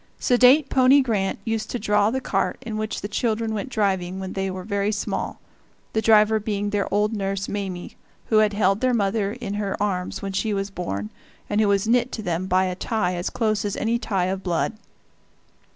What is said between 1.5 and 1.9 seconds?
to